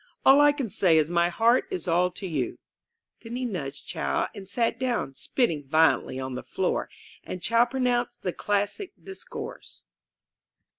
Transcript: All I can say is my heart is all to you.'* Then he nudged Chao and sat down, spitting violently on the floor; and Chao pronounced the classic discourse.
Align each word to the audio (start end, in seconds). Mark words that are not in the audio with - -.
All 0.25 0.41
I 0.41 0.51
can 0.51 0.67
say 0.67 0.97
is 0.97 1.11
my 1.11 1.29
heart 1.29 1.67
is 1.69 1.87
all 1.87 2.09
to 2.09 2.25
you.'* 2.25 2.57
Then 3.21 3.35
he 3.35 3.45
nudged 3.45 3.85
Chao 3.87 4.29
and 4.33 4.49
sat 4.49 4.79
down, 4.79 5.13
spitting 5.13 5.63
violently 5.63 6.19
on 6.19 6.33
the 6.33 6.41
floor; 6.41 6.89
and 7.23 7.39
Chao 7.39 7.65
pronounced 7.65 8.23
the 8.23 8.33
classic 8.33 8.93
discourse. 9.03 9.83